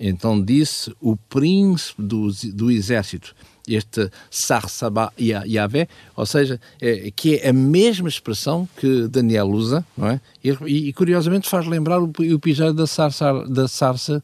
Então 0.00 0.42
disse 0.42 0.96
o 0.98 1.14
príncipe 1.14 2.00
do, 2.00 2.30
do 2.54 2.70
exército, 2.70 3.34
este 3.66 4.10
Sarsaba 4.30 5.12
Yahvé, 5.18 5.88
ou 6.16 6.26
seja, 6.26 6.60
é, 6.80 7.10
que 7.14 7.36
é 7.36 7.50
a 7.50 7.52
mesma 7.52 8.08
expressão 8.08 8.68
que 8.76 9.06
Daniel 9.08 9.48
usa, 9.50 9.84
não 9.96 10.08
é? 10.08 10.20
E, 10.42 10.50
e 10.88 10.92
curiosamente 10.92 11.48
faz 11.48 11.66
lembrar 11.66 12.00
o, 12.00 12.10
o 12.18 12.22
episódio 12.22 12.74
da 12.74 12.86
sarsa, 12.86 13.44
da 13.48 13.68
sarsa 13.68 14.22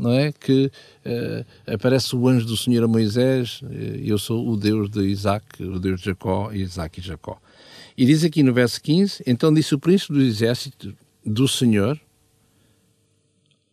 não 0.00 0.12
é? 0.12 0.32
Que 0.32 0.72
uh, 1.04 1.72
aparece 1.72 2.16
o 2.16 2.26
anjo 2.26 2.46
do 2.46 2.56
Senhor 2.56 2.82
a 2.82 2.88
Moisés, 2.88 3.60
uh, 3.62 3.66
eu 4.02 4.18
sou 4.18 4.48
o 4.48 4.56
Deus 4.56 4.90
de 4.90 5.02
Isaac, 5.02 5.62
o 5.62 5.78
Deus 5.78 6.00
de 6.00 6.06
Jacó, 6.06 6.50
Isaac 6.52 6.98
e 6.98 7.02
Jacó. 7.02 7.38
E 7.96 8.06
diz 8.06 8.24
aqui 8.24 8.42
no 8.42 8.52
verso 8.52 8.80
15, 8.80 9.22
então 9.26 9.52
disse 9.52 9.74
o 9.74 9.78
príncipe 9.78 10.14
do 10.14 10.22
exército 10.22 10.94
do 11.24 11.46
Senhor, 11.46 12.00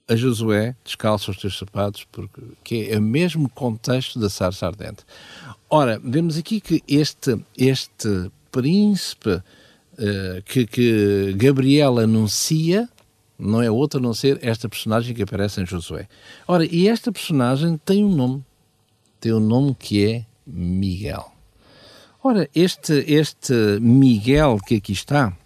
a 0.10 0.16
Josué, 0.16 0.76
descalça 0.84 1.32
os 1.32 1.38
teus 1.38 1.58
sapatos, 1.58 2.06
porque 2.12 2.42
que 2.64 2.90
é 2.90 2.98
o 2.98 3.02
mesmo 3.02 3.50
contexto 3.50 4.20
da 4.20 4.30
sarça 4.30 4.66
ardente. 4.66 5.04
Ora, 5.70 6.00
vemos 6.04 6.38
aqui 6.38 6.62
que 6.62 6.82
este, 6.88 7.38
este 7.58 8.32
príncipe 8.52 9.30
uh, 9.30 10.42
que, 10.46 10.66
que 10.66 11.34
Gabriel 11.34 12.00
anuncia 12.00 12.90
não 13.38 13.62
é 13.62 13.70
outro 13.70 14.00
a 14.00 14.02
não 14.02 14.14
ser 14.14 14.40
esta 14.42 14.68
personagem 14.68 15.14
que 15.14 15.24
aparece 15.24 15.62
em 15.62 15.66
Josué. 15.66 16.08
Ora, 16.48 16.66
e 16.66 16.88
esta 16.88 17.12
personagem 17.12 17.80
tem 17.86 18.04
um 18.04 18.16
nome. 18.16 18.44
Tem 19.20 19.34
um 19.34 19.40
nome 19.40 19.76
que 19.78 20.04
é 20.04 20.26
Miguel. 20.46 21.32
Ora, 22.24 22.50
este, 22.56 22.94
este 23.08 23.54
Miguel 23.80 24.58
que 24.66 24.76
aqui 24.76 24.92
está, 24.92 25.38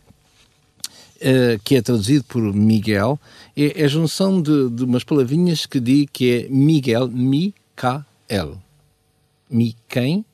uh, 1.21 1.59
que 1.63 1.75
é 1.75 1.81
traduzido 1.81 2.23
por 2.25 2.41
Miguel, 2.53 3.19
é, 3.55 3.83
a 3.83 3.87
junção 3.87 4.41
de, 4.41 4.69
de, 4.69 4.83
umas 4.83 5.03
palavrinhas 5.03 5.65
que 5.65 5.79
diz 5.79 6.07
que 6.11 6.31
é 6.31 6.49
Miguel, 6.49 7.07
mi, 7.07 7.53
cá, 7.75 8.05
el. 8.27 8.57
Mi, 9.49 9.75
quem, 9.87 10.25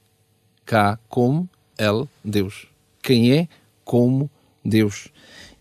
cá, 0.66 1.00
como, 1.10 1.50
el, 1.78 2.08
Deus. 2.24 2.68
Quem 3.02 3.32
é, 3.34 3.48
como, 3.84 4.30
Deus. 4.64 5.10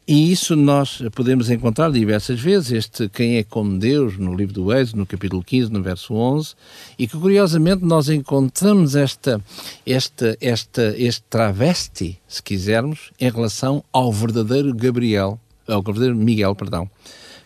E 0.09 0.31
isso 0.31 0.55
nós 0.55 1.03
podemos 1.13 1.51
encontrar 1.51 1.91
diversas 1.91 2.39
vezes, 2.39 2.71
este 2.71 3.09
quem 3.09 3.39
é 3.39 3.43
como 3.43 3.77
Deus, 3.77 4.17
no 4.17 4.37
livro 4.37 4.55
do 4.55 4.73
Êxodo, 4.73 4.99
no 5.01 5.07
capítulo 5.07 5.43
15, 5.43 5.73
no 5.73 5.83
verso 5.83 6.15
11, 6.15 6.55
e 6.97 7.09
que 7.09 7.19
curiosamente 7.19 7.85
nós 7.85 8.09
encontramos 8.09 8.95
esta, 8.95 9.43
esta, 9.85 10.39
esta, 10.41 10.95
este 10.97 11.25
travesti, 11.29 12.21
se 12.29 12.41
quisermos, 12.41 13.11
em 13.19 13.29
relação 13.29 13.83
ao 13.93 14.13
verdadeiro 14.13 14.73
Gabriel, 14.73 15.41
ao 15.67 15.83
verdadeiro 15.83 16.15
Miguel, 16.15 16.55
perdão, 16.55 16.89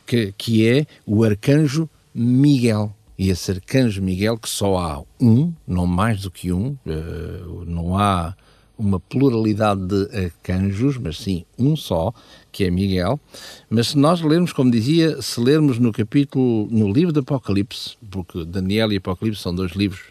que, 0.06 0.34
que 0.36 0.68
é 0.68 0.86
o 1.06 1.24
arcanjo 1.24 1.88
Miguel. 2.14 2.94
E 3.18 3.30
esse 3.30 3.52
arcanjo 3.52 4.02
Miguel, 4.02 4.36
que 4.36 4.48
só 4.50 4.76
há 4.76 5.02
um, 5.18 5.50
não 5.66 5.86
mais 5.86 6.20
do 6.20 6.30
que 6.30 6.52
um, 6.52 6.76
uh, 6.86 7.64
não 7.66 7.96
há 7.96 8.34
uma 8.80 8.98
pluralidade 8.98 9.82
de 9.86 10.16
arcanjos, 10.16 10.96
mas 10.96 11.18
sim 11.18 11.44
um 11.58 11.76
só, 11.76 12.12
que 12.50 12.64
é 12.64 12.70
Miguel. 12.70 13.20
Mas 13.68 13.88
se 13.88 13.98
nós 13.98 14.22
lermos, 14.22 14.52
como 14.52 14.70
dizia, 14.70 15.20
se 15.20 15.38
lermos 15.38 15.78
no 15.78 15.92
capítulo, 15.92 16.66
no 16.70 16.90
livro 16.90 17.12
do 17.12 17.20
Apocalipse, 17.20 17.96
porque 18.10 18.44
Daniel 18.44 18.90
e 18.92 18.96
Apocalipse 18.96 19.42
são 19.42 19.54
dois 19.54 19.72
livros, 19.72 20.04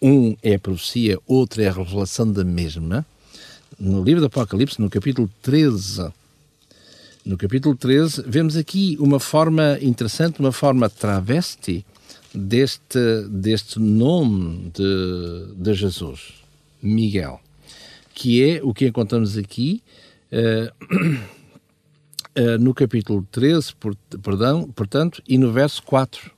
um 0.00 0.36
é 0.42 0.54
a 0.54 0.58
profecia, 0.58 1.18
outro 1.26 1.60
é 1.60 1.68
a 1.68 1.72
revelação 1.72 2.30
da 2.30 2.44
mesma. 2.44 3.04
No 3.78 4.02
livro 4.02 4.20
do 4.20 4.26
Apocalipse, 4.26 4.80
no 4.80 4.88
capítulo 4.88 5.28
13, 5.42 6.12
no 7.24 7.36
capítulo 7.36 7.74
13, 7.74 8.22
vemos 8.26 8.56
aqui 8.56 8.96
uma 9.00 9.18
forma 9.18 9.78
interessante, 9.82 10.38
uma 10.38 10.52
forma 10.52 10.88
travesti 10.88 11.84
deste, 12.32 13.26
deste 13.28 13.80
nome 13.80 14.70
de, 14.72 15.54
de 15.56 15.74
Jesus, 15.74 16.34
Miguel 16.80 17.40
que 18.14 18.48
é 18.48 18.60
o 18.62 18.72
que 18.72 18.86
encontramos 18.86 19.36
aqui 19.36 19.82
uh, 20.32 20.72
no 22.60 22.72
capítulo 22.72 23.26
13, 23.30 23.74
por, 23.74 23.96
perdão, 24.22 24.70
portanto, 24.70 25.22
e 25.26 25.36
no 25.36 25.52
verso 25.52 25.82
4. 25.82 26.30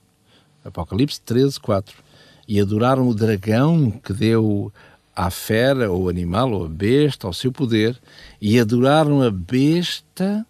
Apocalipse 0.65 1.21
13, 1.21 1.59
4. 1.59 1.95
E 2.47 2.59
adoraram 2.59 3.07
o 3.07 3.13
dragão 3.13 3.91
que 3.91 4.11
deu 4.11 4.71
à 5.15 5.29
fera, 5.29 5.91
ou 5.91 6.09
animal, 6.09 6.51
ou 6.51 6.65
a 6.65 6.69
besta, 6.69 7.27
ao 7.27 7.33
seu 7.33 7.51
poder, 7.51 7.99
e 8.41 8.59
adoraram 8.59 9.21
a 9.21 9.29
besta. 9.29 10.45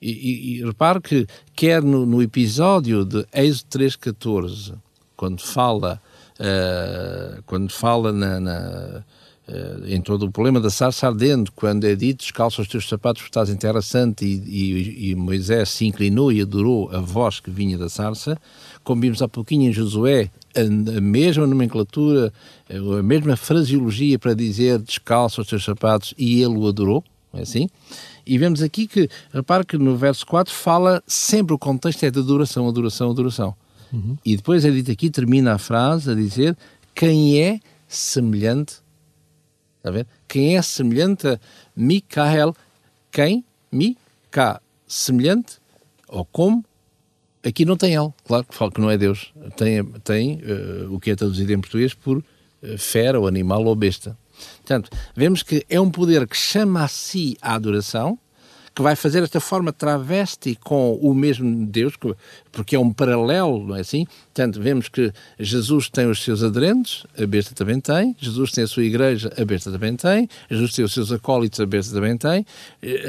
E, 0.00 0.10
e, 0.10 0.58
e 0.58 0.64
repare 0.64 1.00
que, 1.00 1.26
quer 1.54 1.82
no, 1.82 2.04
no 2.04 2.22
episódio 2.22 3.04
de 3.04 3.26
Êxodo 3.32 3.68
3,14, 3.78 4.74
quando 5.16 5.40
fala, 5.40 6.00
uh, 6.38 7.42
quando 7.44 7.70
fala 7.72 8.12
na, 8.12 8.40
na 8.40 9.04
em 9.86 10.00
todo 10.00 10.26
o 10.26 10.30
problema 10.30 10.60
da 10.60 10.70
sarça 10.70 11.06
ardente, 11.06 11.52
quando 11.52 11.84
é 11.84 11.94
dito 11.94 12.18
descalça 12.18 12.60
os 12.60 12.68
teus 12.68 12.88
sapatos 12.88 13.22
porque 13.22 13.30
estás 13.30 13.48
em 13.48 13.56
terra 13.56 13.80
santa 13.80 14.24
e, 14.24 14.34
e, 14.44 15.10
e, 15.10 15.14
Moisés 15.14 15.68
se 15.68 15.86
inclinou 15.86 16.32
e 16.32 16.40
adorou 16.40 16.90
a 16.92 16.98
voz 16.98 17.38
que 17.38 17.50
vinha 17.50 17.78
da 17.78 17.88
sarça, 17.88 18.36
como 18.82 19.02
vimos 19.02 19.22
há 19.22 19.28
pouquinho 19.28 19.70
em 19.70 19.72
Josué, 19.72 20.30
a, 20.54 20.96
a 20.96 21.00
mesma 21.00 21.46
nomenclatura, 21.46 22.32
a 22.68 23.02
mesma 23.02 23.36
fraseologia 23.36 24.18
para 24.18 24.34
dizer 24.34 24.80
descalça 24.80 25.40
os 25.40 25.46
teus 25.46 25.64
sapatos 25.64 26.12
e 26.18 26.42
ele 26.42 26.56
o 26.56 26.66
adorou, 26.66 27.04
é 27.32 27.42
assim? 27.42 27.68
E 28.26 28.36
vemos 28.38 28.60
aqui 28.60 28.88
que, 28.88 29.08
repare 29.32 29.64
que 29.64 29.78
no 29.78 29.96
verso 29.96 30.26
4 30.26 30.52
fala 30.52 31.00
sempre 31.06 31.54
o 31.54 31.58
contexto 31.58 32.02
é 32.02 32.10
de 32.10 32.18
adoração, 32.18 32.68
adoração, 32.68 33.10
adoração. 33.10 33.54
Uhum. 33.92 34.16
E 34.24 34.36
depois 34.36 34.64
é 34.64 34.70
dito 34.72 34.90
aqui, 34.90 35.08
termina 35.08 35.54
a 35.54 35.58
frase 35.58 36.10
a 36.10 36.14
dizer 36.14 36.56
quem 36.92 37.40
é 37.40 37.60
semelhante 37.86 38.84
Está 39.86 39.90
a 39.90 40.02
ver? 40.02 40.06
Quem 40.26 40.56
é 40.56 40.62
semelhante 40.62 41.28
a 41.28 41.38
Micael? 41.76 42.56
Quem? 43.12 43.44
Mi? 43.70 43.96
Cá. 44.32 44.60
Semelhante? 44.84 45.58
Ou 46.08 46.24
como? 46.24 46.64
Aqui 47.44 47.64
não 47.64 47.76
tem 47.76 47.94
L. 47.94 48.12
Claro 48.24 48.44
que 48.44 48.54
falo 48.56 48.72
que 48.72 48.80
não 48.80 48.90
é 48.90 48.98
Deus. 48.98 49.32
Tem, 49.56 49.84
tem 50.02 50.40
uh, 50.42 50.92
o 50.92 50.98
que 50.98 51.12
é 51.12 51.14
traduzido 51.14 51.52
em 51.52 51.60
português 51.60 51.94
por 51.94 52.18
uh, 52.18 52.24
fera, 52.76 53.20
ou 53.20 53.28
animal, 53.28 53.64
ou 53.64 53.76
besta. 53.76 54.18
Portanto, 54.56 54.90
vemos 55.14 55.44
que 55.44 55.64
é 55.70 55.80
um 55.80 55.88
poder 55.88 56.26
que 56.26 56.36
chama 56.36 56.82
a 56.82 56.88
si 56.88 57.36
a 57.40 57.54
adoração, 57.54 58.18
que 58.76 58.82
vai 58.82 58.94
fazer 58.94 59.22
esta 59.22 59.40
forma 59.40 59.72
travesti 59.72 60.54
com 60.54 60.96
o 60.96 61.14
mesmo 61.14 61.64
Deus, 61.64 61.94
porque 62.52 62.76
é 62.76 62.78
um 62.78 62.92
paralelo, 62.92 63.66
não 63.66 63.74
é 63.74 63.80
assim? 63.80 64.04
Portanto, 64.04 64.60
vemos 64.60 64.90
que 64.90 65.10
Jesus 65.40 65.88
tem 65.88 66.06
os 66.10 66.22
seus 66.22 66.42
aderentes, 66.42 67.06
a 67.18 67.26
besta 67.26 67.54
também 67.54 67.80
tem, 67.80 68.14
Jesus 68.20 68.52
tem 68.52 68.64
a 68.64 68.66
sua 68.66 68.84
igreja, 68.84 69.32
a 69.34 69.44
besta 69.46 69.72
também 69.72 69.96
tem, 69.96 70.28
Jesus 70.50 70.74
tem 70.74 70.84
os 70.84 70.92
seus 70.92 71.10
acólitos, 71.10 71.58
a 71.58 71.64
besta 71.64 71.94
também 71.94 72.18
tem, 72.18 72.44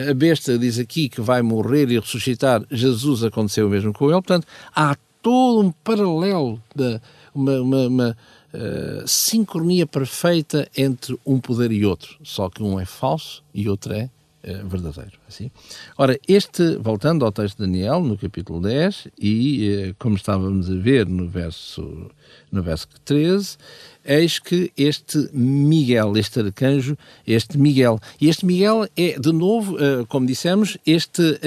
a 0.09 0.13
besta 0.13 0.57
diz 0.57 0.79
aqui 0.79 1.09
que 1.09 1.19
vai 1.19 1.41
morrer 1.41 1.91
e 1.91 1.99
ressuscitar, 1.99 2.63
Jesus 2.71 3.25
aconteceu 3.25 3.67
o 3.67 3.69
mesmo 3.69 3.91
com 3.91 4.05
ele, 4.05 4.21
portanto, 4.21 4.47
há 4.73 4.95
todo 5.21 5.67
um 5.67 5.71
paralelo, 5.83 6.63
de, 6.73 7.01
uma, 7.35 7.59
uma, 7.59 7.87
uma 7.87 8.17
uh, 8.53 9.05
sincronia 9.05 9.85
perfeita 9.85 10.65
entre 10.77 11.19
um 11.25 11.41
poder 11.41 11.73
e 11.73 11.85
outro, 11.85 12.17
só 12.23 12.49
que 12.49 12.63
um 12.63 12.79
é 12.79 12.85
falso 12.85 13.43
e 13.53 13.67
outro 13.67 13.91
é 13.91 14.09
verdadeiro. 14.53 15.13
Assim. 15.27 15.51
Ora, 15.97 16.19
este, 16.27 16.77
voltando 16.77 17.25
ao 17.25 17.31
texto 17.31 17.57
de 17.57 17.63
Daniel, 17.65 18.01
no 18.01 18.17
capítulo 18.17 18.61
10, 18.61 19.07
e 19.19 19.89
uh, 19.89 19.95
como 19.99 20.15
estávamos 20.15 20.69
a 20.69 20.75
ver 20.75 21.07
no 21.07 21.27
verso, 21.27 22.09
no 22.51 22.63
verso 22.63 22.87
13, 23.05 23.57
eis 24.05 24.39
que 24.39 24.71
este 24.77 25.29
Miguel, 25.33 26.17
este 26.17 26.39
arcanjo, 26.39 26.97
este 27.25 27.57
Miguel, 27.57 27.99
e 28.21 28.29
este 28.29 28.45
Miguel 28.45 28.87
é, 28.95 29.19
de 29.19 29.33
novo, 29.33 29.75
uh, 29.75 30.05
como 30.07 30.25
dissemos, 30.25 30.77
este 30.85 31.39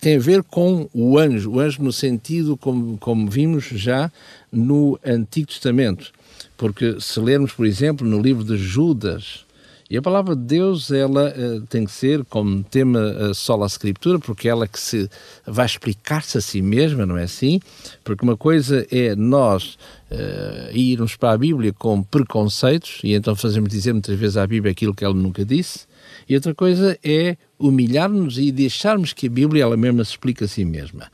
tem 0.00 0.16
a 0.16 0.20
ver 0.20 0.42
com 0.42 0.88
o 0.94 1.18
anjo, 1.18 1.50
o 1.50 1.60
anjo 1.60 1.82
no 1.82 1.92
sentido 1.92 2.56
como, 2.56 2.96
como 2.98 3.28
vimos 3.28 3.64
já 3.64 4.10
no 4.50 4.98
Antigo 5.04 5.48
Testamento. 5.48 6.12
Porque 6.56 7.00
se 7.00 7.20
lermos, 7.20 7.52
por 7.52 7.66
exemplo, 7.66 8.06
no 8.06 8.20
livro 8.20 8.44
de 8.44 8.56
Judas, 8.56 9.43
e 9.88 9.98
a 9.98 10.02
palavra 10.02 10.34
de 10.34 10.42
Deus, 10.42 10.90
ela 10.90 11.34
uh, 11.36 11.60
tem 11.66 11.84
que 11.84 11.92
ser 11.92 12.24
como 12.24 12.62
tema 12.64 13.00
uh, 13.00 13.34
só 13.34 13.62
a 13.62 13.66
Escritura, 13.66 14.18
porque 14.18 14.48
ela 14.48 14.66
que 14.66 14.80
se 14.80 15.08
vai 15.46 15.66
explicar-se 15.66 16.38
a 16.38 16.40
si 16.40 16.62
mesma, 16.62 17.04
não 17.04 17.18
é 17.18 17.24
assim? 17.24 17.60
Porque 18.02 18.24
uma 18.24 18.36
coisa 18.36 18.86
é 18.90 19.14
nós 19.14 19.76
uh, 20.10 20.74
irmos 20.74 21.16
para 21.16 21.32
a 21.32 21.38
Bíblia 21.38 21.72
com 21.72 22.02
preconceitos, 22.02 23.00
e 23.04 23.12
então 23.12 23.36
fazemos 23.36 23.68
dizer 23.68 23.92
muitas 23.92 24.18
vezes 24.18 24.38
à 24.38 24.46
Bíblia 24.46 24.72
aquilo 24.72 24.94
que 24.94 25.04
ela 25.04 25.14
nunca 25.14 25.44
disse, 25.44 25.80
e 26.26 26.34
outra 26.34 26.54
coisa 26.54 26.98
é 27.04 27.36
humilhar-nos 27.58 28.38
e 28.38 28.50
deixarmos 28.50 29.12
que 29.12 29.26
a 29.26 29.30
Bíblia 29.30 29.64
ela 29.64 29.76
mesma 29.76 30.02
se 30.02 30.12
explique 30.12 30.44
a 30.44 30.48
si 30.48 30.64
mesma. 30.64 31.10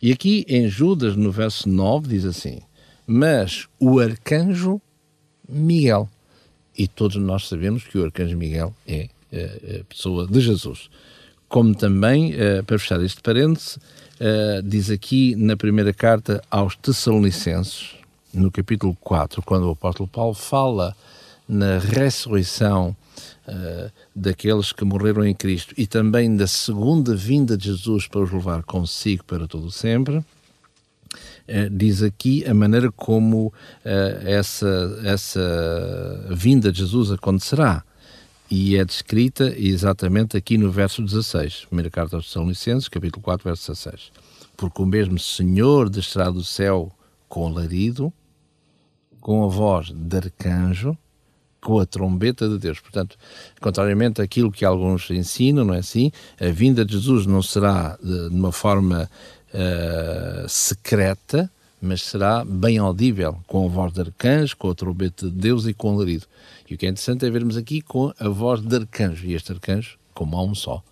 E 0.00 0.12
aqui 0.12 0.44
em 0.48 0.68
Judas, 0.68 1.16
no 1.16 1.32
verso 1.32 1.68
9, 1.68 2.08
diz 2.08 2.24
assim: 2.24 2.60
Mas 3.06 3.66
o 3.80 3.98
arcanjo 3.98 4.80
Miguel 5.48 6.08
e 6.76 6.86
todos 6.88 7.16
nós 7.16 7.48
sabemos 7.48 7.84
que 7.84 7.98
o 7.98 8.04
Arcanjo 8.04 8.36
Miguel 8.36 8.74
é 8.86 9.08
eh, 9.32 9.80
a 9.80 9.84
pessoa 9.84 10.26
de 10.26 10.40
Jesus. 10.40 10.88
Como 11.48 11.74
também, 11.74 12.34
eh, 12.34 12.62
para 12.62 12.78
fechar 12.78 13.02
este 13.02 13.20
parêntese, 13.20 13.78
eh, 14.20 14.62
diz 14.64 14.90
aqui 14.90 15.34
na 15.34 15.56
primeira 15.56 15.92
carta 15.92 16.42
aos 16.50 16.76
Tessalonicenses, 16.76 17.96
no 18.32 18.50
capítulo 18.50 18.96
4, 19.00 19.42
quando 19.42 19.64
o 19.64 19.70
apóstolo 19.70 20.08
Paulo 20.08 20.34
fala 20.34 20.96
na 21.48 21.78
ressurreição 21.78 22.96
daqueles 24.16 24.72
que 24.72 24.84
morreram 24.84 25.24
em 25.24 25.34
Cristo 25.34 25.74
e 25.76 25.86
também 25.86 26.34
da 26.34 26.46
segunda 26.46 27.14
vinda 27.14 27.56
de 27.56 27.66
Jesus 27.66 28.08
para 28.08 28.22
os 28.22 28.32
levar 28.32 28.62
consigo 28.62 29.22
para 29.24 29.46
todo 29.46 29.70
sempre, 29.70 30.16
eh, 30.16 30.22
diz 31.70 32.02
aqui 32.02 32.44
a 32.46 32.54
maneira 32.54 32.90
como 32.92 33.46
uh, 33.46 33.52
essa, 34.24 35.00
essa 35.04 36.26
vinda 36.30 36.72
de 36.72 36.78
Jesus 36.78 37.12
acontecerá. 37.12 37.84
E 38.50 38.76
é 38.76 38.84
descrita 38.84 39.54
exatamente 39.58 40.36
aqui 40.36 40.58
no 40.58 40.70
verso 40.70 41.02
16, 41.02 41.64
primeira 41.66 41.90
carta 41.90 42.16
aos 42.16 42.26
Tessalonicenses, 42.26 42.88
capítulo 42.88 43.22
4, 43.22 43.44
verso 43.44 43.72
16. 43.72 44.12
Porque 44.56 44.82
o 44.82 44.86
mesmo 44.86 45.18
Senhor 45.18 45.88
descerá 45.88 46.30
do 46.30 46.44
céu 46.44 46.92
com 47.28 47.46
alarido, 47.46 48.12
com 49.20 49.44
a 49.44 49.48
voz 49.48 49.90
de 49.90 50.16
arcanjo, 50.16 50.96
com 51.64 51.80
a 51.80 51.86
trombeta 51.86 52.48
de 52.48 52.58
Deus. 52.58 52.78
Portanto, 52.78 53.16
contrariamente 53.60 54.20
àquilo 54.20 54.52
que 54.52 54.64
alguns 54.64 55.10
ensinam, 55.10 55.64
não 55.64 55.74
é 55.74 55.78
assim? 55.78 56.12
A 56.38 56.50
vinda 56.50 56.84
de 56.84 56.92
Jesus 56.92 57.26
não 57.26 57.42
será 57.42 57.98
de, 58.00 58.28
de 58.28 58.34
uma 58.36 58.52
forma 58.52 59.10
uh, 59.54 60.48
secreta, 60.48 61.50
mas 61.80 62.02
será 62.02 62.44
bem 62.44 62.78
audível, 62.78 63.38
com 63.46 63.66
a 63.66 63.68
voz 63.68 63.92
de 63.92 64.00
arcanjo, 64.00 64.56
com 64.56 64.70
a 64.70 64.74
trombeta 64.74 65.30
de 65.30 65.36
Deus 65.36 65.66
e 65.66 65.74
com 65.74 65.92
o 65.92 65.96
alarido. 65.96 66.26
E 66.68 66.74
o 66.74 66.78
que 66.78 66.86
é 66.86 66.88
interessante 66.88 67.24
é 67.24 67.30
vermos 67.30 67.56
aqui 67.56 67.80
com 67.80 68.12
a 68.18 68.28
voz 68.28 68.60
de 68.60 68.74
arcanjo, 68.74 69.26
e 69.26 69.34
este 69.34 69.52
arcanjo, 69.52 69.98
como 70.12 70.36
há 70.36 70.42
um 70.42 70.54
só, 70.54 70.82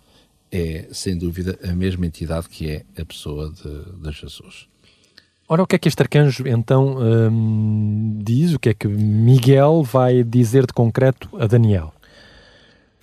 é 0.51 0.87
sem 0.91 1.17
dúvida 1.17 1.57
a 1.63 1.73
mesma 1.73 2.05
entidade 2.05 2.47
que 2.47 2.69
é 2.69 2.85
a 3.01 3.03
pessoa 3.03 3.51
de, 3.51 4.01
de 4.01 4.11
Jesus. 4.11 4.67
Ora, 5.47 5.63
o 5.63 5.67
que 5.67 5.75
é 5.75 5.79
que 5.79 5.87
este 5.87 6.01
arcanjo 6.01 6.47
então 6.47 6.97
hum, 6.97 8.19
diz? 8.23 8.53
O 8.53 8.59
que 8.59 8.69
é 8.69 8.73
que 8.73 8.87
Miguel 8.87 9.83
vai 9.83 10.23
dizer 10.23 10.65
de 10.65 10.73
concreto 10.73 11.29
a 11.39 11.47
Daniel? 11.47 11.93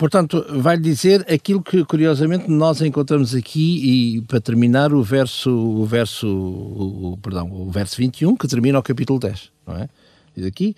Portanto, 0.00 0.42
vai 0.49 0.78
dizer 0.78 1.30
aquilo 1.30 1.62
que 1.62 1.85
curiosamente 1.85 2.50
nós 2.50 2.80
encontramos 2.80 3.35
aqui 3.35 4.16
e 4.16 4.23
para 4.23 4.40
terminar 4.40 4.95
o 4.95 5.02
verso, 5.02 5.50
o 5.50 5.85
verso, 5.85 6.26
o, 6.26 7.19
perdão, 7.23 7.52
o 7.52 7.71
verso 7.71 7.99
21 7.99 8.35
que 8.35 8.49
termina 8.49 8.78
o 8.78 8.83
capítulo 8.83 9.19
10, 9.19 9.52
não 9.66 9.76
é? 9.76 9.90
Diz 10.35 10.47
aqui: 10.47 10.75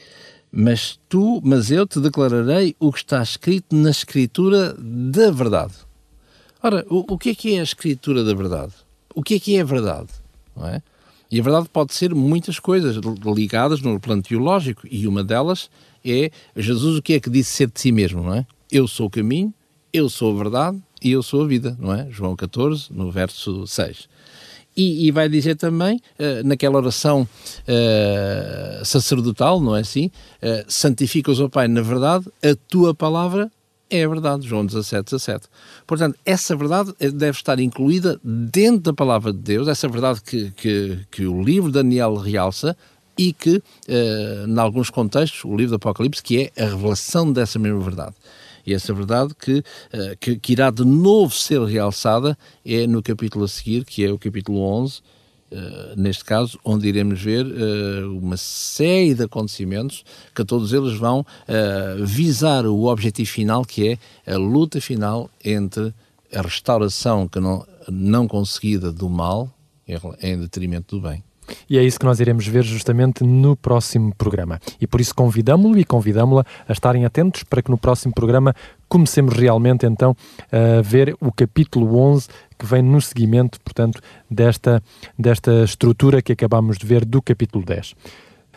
"Mas 0.50 0.98
tu, 1.08 1.40
mas 1.44 1.70
eu 1.70 1.86
te 1.86 2.00
declararei 2.00 2.74
o 2.80 2.90
que 2.90 2.98
está 2.98 3.22
escrito 3.22 3.76
na 3.76 3.90
escritura 3.90 4.74
da 4.76 5.30
verdade." 5.30 5.74
Ora, 6.60 6.84
o, 6.90 7.14
o 7.14 7.16
que 7.16 7.30
é 7.30 7.34
que 7.36 7.54
é 7.54 7.60
a 7.60 7.62
escritura 7.62 8.24
da 8.24 8.34
verdade? 8.34 8.72
O 9.14 9.22
que 9.22 9.34
é 9.34 9.38
que 9.38 9.54
é 9.54 9.60
a 9.60 9.64
verdade, 9.64 10.08
não 10.56 10.66
é? 10.66 10.82
E 11.30 11.38
a 11.38 11.42
verdade 11.44 11.68
pode 11.72 11.94
ser 11.94 12.12
muitas 12.12 12.58
coisas 12.58 12.96
ligadas 13.24 13.80
no 13.82 14.00
plano 14.00 14.20
teológico 14.20 14.82
e 14.90 15.06
uma 15.06 15.22
delas 15.22 15.70
é 16.04 16.28
Jesus 16.56 16.98
o 16.98 17.02
que 17.02 17.12
é 17.12 17.20
que 17.20 17.30
disse 17.30 17.52
ser 17.52 17.68
de 17.68 17.80
si 17.80 17.92
mesmo, 17.92 18.24
não 18.24 18.34
é? 18.34 18.44
Eu 18.72 18.88
sou 18.88 19.08
o 19.08 19.10
caminho, 19.10 19.52
eu 19.92 20.08
sou 20.08 20.34
a 20.34 20.42
verdade 20.42 20.82
e 21.02 21.12
eu 21.12 21.22
sou 21.22 21.42
a 21.42 21.46
vida, 21.46 21.76
não 21.78 21.92
é? 21.92 22.08
João 22.10 22.34
14, 22.34 22.86
no 22.90 23.10
verso 23.10 23.66
6. 23.66 24.08
E, 24.74 25.06
e 25.06 25.10
vai 25.10 25.28
dizer 25.28 25.56
também, 25.56 25.96
uh, 26.18 26.42
naquela 26.42 26.78
oração 26.78 27.28
uh, 27.68 28.82
sacerdotal, 28.82 29.60
não 29.60 29.76
é 29.76 29.80
assim? 29.80 30.06
Uh, 30.42 30.64
Santifica-os, 30.66 31.38
ó 31.38 31.50
Pai, 31.50 31.68
na 31.68 31.82
verdade, 31.82 32.24
a 32.42 32.56
tua 32.66 32.94
palavra 32.94 33.52
é 33.90 34.04
a 34.04 34.08
verdade, 34.08 34.48
João 34.48 34.64
17, 34.64 35.04
17. 35.04 35.48
Portanto, 35.86 36.18
essa 36.24 36.56
verdade 36.56 36.94
deve 36.98 37.36
estar 37.36 37.60
incluída 37.60 38.18
dentro 38.24 38.80
da 38.80 38.94
palavra 38.94 39.34
de 39.34 39.38
Deus, 39.38 39.68
essa 39.68 39.86
verdade 39.86 40.22
que, 40.22 40.50
que, 40.52 40.98
que 41.10 41.26
o 41.26 41.42
livro 41.42 41.68
de 41.68 41.74
Daniel 41.74 42.14
realça, 42.14 42.74
e 43.18 43.34
que, 43.34 43.62
em 43.86 44.58
alguns 44.58 44.88
contextos, 44.88 45.44
o 45.44 45.54
livro 45.54 45.72
do 45.72 45.76
Apocalipse, 45.76 46.22
que 46.22 46.50
é 46.56 46.62
a 46.62 46.70
revelação 46.70 47.30
dessa 47.30 47.58
mesma 47.58 47.80
verdade. 47.80 48.14
E 48.66 48.72
essa 48.74 48.92
verdade 48.94 49.34
que, 49.34 49.58
uh, 49.58 50.16
que, 50.20 50.36
que, 50.36 50.52
irá 50.52 50.70
de 50.70 50.84
novo 50.84 51.34
ser 51.34 51.60
realçada 51.62 52.36
é 52.64 52.86
no 52.86 53.02
capítulo 53.02 53.44
a 53.44 53.48
seguir, 53.48 53.84
que 53.84 54.04
é 54.04 54.10
o 54.10 54.18
capítulo 54.18 54.60
11, 54.60 54.98
uh, 54.98 55.02
eh, 55.50 55.94
neste 55.96 56.24
caso, 56.24 56.58
onde 56.64 56.88
iremos 56.88 57.20
ver 57.20 57.44
uh, 57.44 58.18
uma 58.18 58.36
série 58.36 59.14
de 59.14 59.24
acontecimentos 59.24 60.04
que 60.34 60.44
todos 60.44 60.72
eles 60.72 60.94
vão 60.94 61.26
visar 62.04 62.66
o 62.66 62.84
objetivo 62.86 63.30
final, 63.30 63.64
que 63.64 63.98
é 64.26 64.32
a 64.32 64.36
luta 64.36 64.80
final 64.80 65.28
entre 65.44 65.92
a 66.34 66.40
restauração 66.40 67.28
que 67.28 67.40
não, 67.40 67.66
não 67.88 68.26
conseguida 68.26 68.90
do 68.90 69.08
mal 69.08 69.52
em 70.22 70.38
detrimento 70.38 70.96
do 70.96 71.08
bem. 71.08 71.22
E 71.68 71.78
é 71.78 71.82
isso 71.82 71.98
que 71.98 72.06
nós 72.06 72.20
iremos 72.20 72.46
ver 72.46 72.64
justamente 72.64 73.24
no 73.24 73.56
próximo 73.56 74.14
programa. 74.14 74.60
E 74.80 74.86
por 74.86 75.00
isso 75.00 75.14
convidamo-lo 75.14 75.78
e 75.78 75.84
convidamo-la 75.84 76.44
a 76.68 76.72
estarem 76.72 77.04
atentos 77.04 77.42
para 77.42 77.62
que 77.62 77.70
no 77.70 77.78
próximo 77.78 78.14
programa 78.14 78.54
comecemos 78.88 79.34
realmente 79.34 79.86
então 79.86 80.14
a 80.50 80.82
ver 80.82 81.16
o 81.20 81.32
capítulo 81.32 81.96
11 81.98 82.28
que 82.58 82.66
vem 82.66 82.82
no 82.82 83.00
seguimento, 83.00 83.60
portanto, 83.60 84.00
desta, 84.30 84.82
desta 85.18 85.64
estrutura 85.64 86.22
que 86.22 86.32
acabamos 86.32 86.78
de 86.78 86.86
ver 86.86 87.04
do 87.04 87.20
capítulo 87.20 87.64
10. 87.64 87.94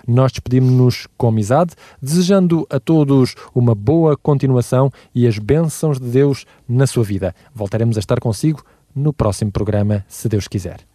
Nós 0.08 0.32
despedimos-nos 0.32 1.08
com 1.18 1.30
amizade, 1.30 1.74
desejando 2.00 2.68
a 2.70 2.80
todos 2.80 3.34
uma 3.56 3.74
boa 3.74 4.16
continuação 4.16 4.92
e 5.16 5.26
as 5.26 5.40
bênçãos 5.40 6.00
de 6.00 6.08
Deus 6.08 6.46
na 6.70 6.86
sua 6.86 7.04
vida. 7.04 7.34
Voltaremos 7.54 7.98
a 7.98 8.00
estar 8.00 8.20
consigo 8.20 8.64
no 8.96 9.12
próximo 9.12 9.52
programa, 9.52 10.06
se 10.08 10.30
Deus 10.30 10.48
quiser. 10.48 10.95